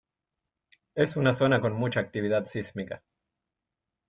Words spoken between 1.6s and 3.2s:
con mucha actividad sísmica.